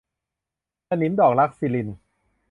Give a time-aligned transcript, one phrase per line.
[0.87, 1.91] สนิมดอกรัก- สิริณ